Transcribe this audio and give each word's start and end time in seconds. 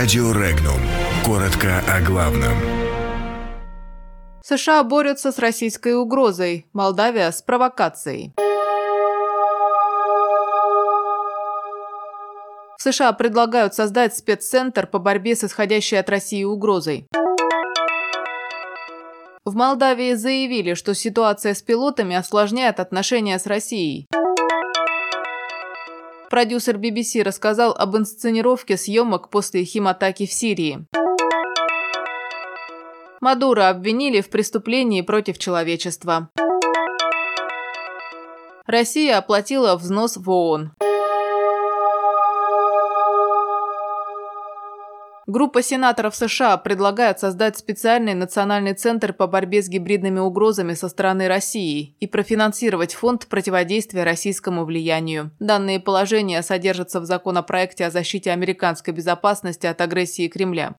Радио 0.00 0.32
Регнум. 0.32 0.80
Коротко 1.26 1.82
о 1.86 2.00
главном. 2.00 2.56
США 4.42 4.82
борются 4.82 5.30
с 5.30 5.38
российской 5.38 5.94
угрозой, 5.94 6.66
Молдавия 6.72 7.30
с 7.30 7.42
провокацией. 7.42 8.32
В 12.78 12.82
США 12.82 13.12
предлагают 13.12 13.74
создать 13.74 14.16
спеццентр 14.16 14.86
по 14.86 14.98
борьбе 14.98 15.36
с 15.36 15.44
исходящей 15.44 16.00
от 16.00 16.08
России 16.08 16.44
угрозой. 16.44 17.06
В 19.44 19.54
Молдавии 19.54 20.14
заявили, 20.14 20.72
что 20.72 20.94
ситуация 20.94 21.52
с 21.52 21.60
пилотами 21.60 22.16
осложняет 22.16 22.80
отношения 22.80 23.38
с 23.38 23.46
Россией. 23.46 24.06
Продюсер 26.30 26.76
BBC 26.76 27.24
рассказал 27.24 27.72
об 27.72 27.96
инсценировке 27.96 28.76
съемок 28.76 29.30
после 29.30 29.64
химатаки 29.64 30.28
в 30.28 30.32
Сирии. 30.32 30.86
Мадуро 33.20 33.68
обвинили 33.68 34.20
в 34.20 34.30
преступлении 34.30 35.02
против 35.02 35.38
человечества. 35.38 36.30
Россия 38.64 39.18
оплатила 39.18 39.74
взнос 39.74 40.16
в 40.16 40.30
ООН. 40.30 40.70
Группа 45.30 45.62
сенаторов 45.62 46.16
США 46.16 46.56
предлагает 46.56 47.20
создать 47.20 47.56
специальный 47.56 48.14
национальный 48.14 48.74
центр 48.74 49.12
по 49.12 49.28
борьбе 49.28 49.62
с 49.62 49.68
гибридными 49.68 50.18
угрозами 50.18 50.74
со 50.74 50.88
стороны 50.88 51.28
России 51.28 51.94
и 52.00 52.08
профинансировать 52.08 52.94
фонд 52.94 53.28
противодействия 53.28 54.02
российскому 54.02 54.64
влиянию. 54.64 55.30
Данные 55.38 55.78
положения 55.78 56.42
содержатся 56.42 56.98
в 56.98 57.04
законопроекте 57.04 57.86
о 57.86 57.92
защите 57.92 58.32
американской 58.32 58.92
безопасности 58.92 59.66
от 59.66 59.80
агрессии 59.80 60.26
Кремля. 60.26 60.74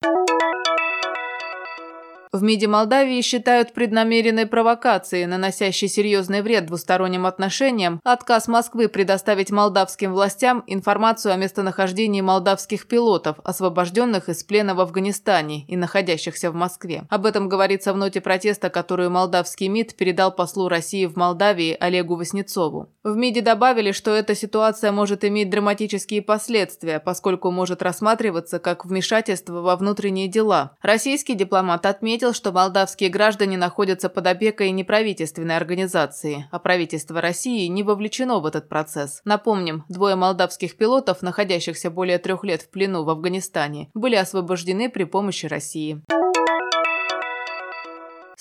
В 2.34 2.42
МИДе 2.42 2.68
Молдавии 2.68 3.20
считают 3.22 3.74
преднамеренной 3.74 4.46
провокацией, 4.46 5.26
наносящей 5.26 5.90
серьезный 5.90 6.42
вред 6.42 6.66
двусторонним 6.66 7.26
отношениям, 7.26 8.00
отказ 8.06 8.48
Москвы 8.48 8.88
предоставить 8.88 9.52
молдавским 9.52 10.14
властям 10.14 10.64
информацию 10.66 11.34
о 11.34 11.36
местонахождении 11.36 12.22
молдавских 12.22 12.88
пилотов, 12.88 13.36
освобожденных 13.44 14.30
из 14.30 14.46
плена 14.46 14.76
в 14.76 14.80
Афганистане 14.80 15.66
и 15.68 15.76
находящихся 15.76 16.52
в 16.52 16.56
Москве. 16.56 17.04
Об 17.10 17.26
этом 17.26 17.50
говорится 17.50 17.92
в 17.92 17.98
ноте 17.98 18.22
протеста, 18.22 18.70
которую 18.70 19.10
молдавский 19.10 19.68
МИД 19.68 19.98
передал 19.98 20.32
послу 20.34 20.70
России 20.70 21.08
в 21.08 21.18
Молдавии 21.18 21.76
Олегу 21.78 22.16
Васнецову. 22.16 22.94
В 23.04 23.16
МИДе 23.16 23.42
добавили, 23.42 23.94
что 23.94 24.12
эта 24.12 24.36
ситуация 24.36 24.92
может 24.92 25.26
иметь 25.26 25.50
драматические 25.50 26.22
последствия, 26.22 27.00
поскольку 27.00 27.50
может 27.50 27.82
рассматриваться 27.82 28.60
как 28.60 28.86
вмешательство 28.86 29.62
во 29.62 29.76
внутренние 29.76 30.28
дела. 30.28 30.78
Российский 30.84 31.34
дипломат 31.34 31.88
отметил, 31.88 32.34
что 32.34 32.52
молдавские 32.52 33.10
граждане 33.10 33.58
находятся 33.58 34.08
под 34.08 34.28
опекой 34.28 34.70
неправительственной 34.70 35.58
организации, 35.58 36.48
а 36.52 36.60
правительство 36.60 37.20
России 37.20 37.66
не 37.66 37.82
вовлечено 37.82 38.40
в 38.40 38.46
этот 38.46 38.70
процесс. 38.70 39.22
Напомним, 39.26 39.84
двое 39.90 40.16
молдавских 40.16 40.78
пилотов, 40.78 41.24
находящихся 41.24 41.90
более 41.90 42.20
трех 42.20 42.44
лет 42.44 42.62
в 42.62 42.70
плену 42.70 43.04
в 43.04 43.10
Афганистане, 43.10 43.90
были 43.96 44.16
освобождены 44.16 44.92
при 44.92 45.06
помощи 45.06 45.48
России. 45.48 46.04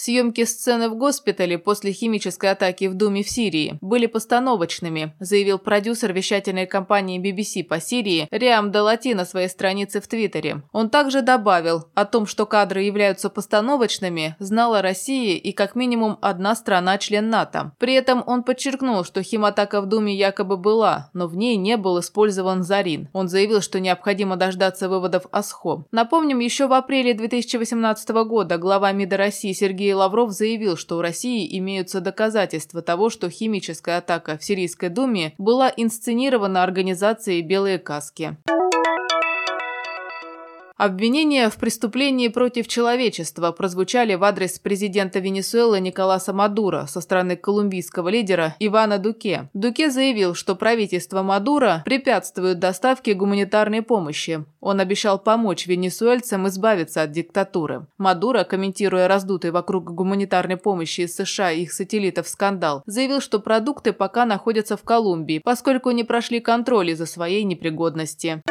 Съемки 0.03 0.47
сцены 0.47 0.89
в 0.89 0.95
госпитале 0.95 1.59
после 1.59 1.93
химической 1.93 2.51
атаки 2.53 2.87
в 2.87 2.95
Думе 2.95 3.23
в 3.23 3.29
Сирии 3.29 3.77
были 3.83 4.07
постановочными, 4.07 5.13
заявил 5.21 5.59
продюсер 5.59 6.15
вещательной 6.15 6.65
компании 6.65 7.21
BBC 7.21 7.65
по 7.65 7.83
Сирии 7.83 8.27
Риам 8.31 8.71
Далати 8.73 9.13
на 9.13 9.27
своей 9.27 9.49
странице 9.49 10.01
в 10.01 10.09
Твиттере. 10.09 10.63
Он 10.73 10.89
также 10.89 11.21
добавил, 11.21 11.85
о 11.95 12.07
том, 12.07 12.25
что 12.25 12.47
кадры 12.47 12.81
являются 12.81 13.29
постановочными, 13.29 14.37
знала 14.39 14.81
Россия 14.81 15.37
и 15.37 15.53
как 15.53 15.75
минимум 15.75 16.17
одна 16.23 16.55
страна-член 16.55 17.29
НАТО. 17.29 17.73
При 17.79 17.93
этом 17.93 18.25
он 18.27 18.43
подчеркнул, 18.43 19.05
что 19.05 19.23
химатака 19.23 19.83
в 19.83 19.87
Думе 19.87 20.15
якобы 20.15 20.57
была, 20.57 21.11
но 21.13 21.27
в 21.27 21.37
ней 21.37 21.57
не 21.57 21.77
был 21.77 22.01
использован 22.01 22.63
Зарин. 22.63 23.11
Он 23.13 23.29
заявил, 23.29 23.61
что 23.61 23.81
необходимо 23.81 24.37
дождаться 24.37 24.89
выводов 24.89 25.27
ОСХО. 25.31 25.85
Напомним, 25.93 26.39
еще 26.39 26.69
в 26.69 26.73
апреле 26.73 27.13
2018 27.13 28.09
года 28.25 28.57
глава 28.57 28.93
МИДа 28.93 29.19
России 29.19 29.53
Сергей 29.53 29.90
Сергей 29.91 29.99
Лавров 29.99 30.31
заявил, 30.31 30.77
что 30.77 30.99
у 30.99 31.01
России 31.01 31.59
имеются 31.59 32.01
доказательства 32.01 32.81
того, 32.81 33.11
что 33.11 33.29
химическая 33.29 33.99
атака 33.99 34.39
в 34.39 34.45
Сирийской 34.45 34.89
думе 34.89 35.35
была 35.37 35.73
инсценирована 35.77 36.63
организацией 36.63 37.43
«Белые 37.43 37.81
каски». 37.81 38.37
Обвинения 40.81 41.51
в 41.51 41.57
преступлении 41.57 42.29
против 42.29 42.67
человечества 42.67 43.53
прозвучали 43.53 44.15
в 44.15 44.25
адрес 44.25 44.59
президента 44.59 45.19
Венесуэлы 45.19 45.79
Николаса 45.79 46.33
Мадуро 46.33 46.87
со 46.87 47.03
стороны 47.03 47.37
колумбийского 47.37 48.09
лидера 48.09 48.57
Ивана 48.61 48.97
Дуке. 48.97 49.51
Дуке 49.53 49.91
заявил, 49.91 50.35
что 50.35 50.57
правительство 50.57 51.23
Мадуро 51.23 51.83
препятствует 51.85 52.61
доставке 52.61 53.13
гуманитарной 53.13 53.83
помощи. 53.83 54.47
Он 54.61 54.81
обещал 54.81 55.19
помочь 55.19 55.67
венесуэльцам 55.67 56.49
избавиться 56.49 57.03
от 57.03 57.11
диктатуры. 57.11 57.87
Мадуро, 57.99 58.45
комментируя 58.45 59.07
раздутый 59.07 59.51
вокруг 59.51 59.93
гуманитарной 59.93 60.57
помощи 60.57 61.03
из 61.03 61.15
США 61.15 61.53
и 61.53 61.65
их 61.65 61.73
сателлитов 61.75 62.27
скандал, 62.27 62.83
заявил, 62.87 63.21
что 63.21 63.39
продукты 63.39 63.93
пока 63.93 64.25
находятся 64.25 64.79
в 64.79 64.83
Колумбии, 64.83 65.43
поскольку 65.45 65.91
не 65.91 66.05
прошли 66.05 66.41
контроль 66.41 66.93
из-за 66.93 67.05
своей 67.05 67.45
непригодности. 67.45 68.43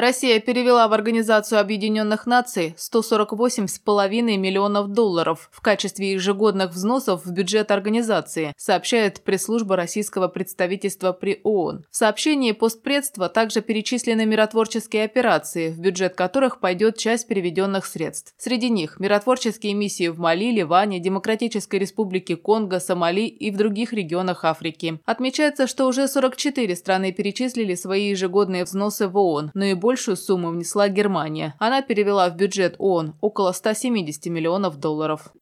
Россия 0.00 0.40
перевела 0.40 0.88
в 0.88 0.94
Организацию 0.94 1.60
Объединенных 1.60 2.24
Наций 2.24 2.74
148,5 2.78 4.36
миллионов 4.38 4.88
долларов 4.88 5.50
в 5.52 5.60
качестве 5.60 6.12
ежегодных 6.12 6.70
взносов 6.70 7.26
в 7.26 7.30
бюджет 7.30 7.70
организации, 7.70 8.54
сообщает 8.56 9.20
пресс-служба 9.22 9.76
российского 9.76 10.28
представительства 10.28 11.12
при 11.12 11.40
ООН. 11.44 11.84
В 11.90 11.96
сообщении 11.96 12.52
постпредства 12.52 13.28
также 13.28 13.60
перечислены 13.60 14.24
миротворческие 14.24 15.04
операции, 15.04 15.70
в 15.70 15.78
бюджет 15.78 16.14
которых 16.14 16.60
пойдет 16.60 16.96
часть 16.96 17.28
переведенных 17.28 17.84
средств. 17.84 18.32
Среди 18.38 18.70
них 18.70 19.00
миротворческие 19.00 19.74
миссии 19.74 20.08
в 20.08 20.18
Мали, 20.18 20.50
Ливане, 20.50 20.98
Демократической 20.98 21.76
Республике 21.76 22.36
Конго, 22.36 22.80
Сомали 22.80 23.26
и 23.26 23.50
в 23.50 23.58
других 23.58 23.92
регионах 23.92 24.46
Африки. 24.46 24.98
Отмечается, 25.04 25.66
что 25.66 25.86
уже 25.86 26.08
44 26.08 26.74
страны 26.74 27.12
перечислили 27.12 27.74
свои 27.74 28.08
ежегодные 28.08 28.64
взносы 28.64 29.06
в 29.06 29.18
ООН, 29.18 29.50
и 29.54 29.74
большую 29.90 30.16
сумму 30.16 30.50
внесла 30.50 30.88
Германия. 30.88 31.54
Она 31.58 31.82
перевела 31.82 32.28
в 32.28 32.36
бюджет 32.36 32.76
ООН 32.78 33.16
около 33.20 33.50
170 33.50 34.26
миллионов 34.26 34.76
долларов. 34.76 35.32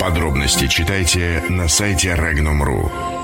Подробности 0.00 0.66
читайте 0.66 1.40
на 1.48 1.68
сайте 1.68 2.16
Regnum.ru. 2.16 3.15